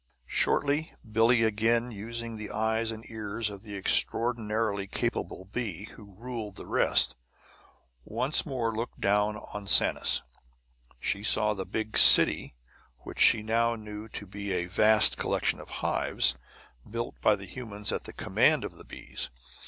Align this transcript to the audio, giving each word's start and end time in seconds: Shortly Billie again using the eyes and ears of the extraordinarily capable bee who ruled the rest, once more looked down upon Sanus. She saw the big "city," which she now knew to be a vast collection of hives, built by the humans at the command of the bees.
Shortly 0.25 0.95
Billie 1.07 1.43
again 1.43 1.91
using 1.91 2.35
the 2.35 2.49
eyes 2.49 2.89
and 2.89 3.07
ears 3.07 3.51
of 3.51 3.61
the 3.61 3.75
extraordinarily 3.77 4.87
capable 4.87 5.45
bee 5.45 5.83
who 5.95 6.15
ruled 6.17 6.55
the 6.55 6.65
rest, 6.65 7.15
once 8.03 8.43
more 8.43 8.75
looked 8.75 8.99
down 8.99 9.35
upon 9.35 9.67
Sanus. 9.67 10.23
She 10.99 11.21
saw 11.21 11.53
the 11.53 11.67
big 11.67 11.99
"city," 11.99 12.55
which 13.01 13.19
she 13.19 13.43
now 13.43 13.75
knew 13.75 14.09
to 14.09 14.25
be 14.25 14.53
a 14.53 14.65
vast 14.65 15.19
collection 15.19 15.59
of 15.59 15.69
hives, 15.69 16.35
built 16.89 17.21
by 17.21 17.35
the 17.35 17.45
humans 17.45 17.91
at 17.91 18.05
the 18.05 18.13
command 18.13 18.63
of 18.63 18.77
the 18.79 18.83
bees. 18.85 19.29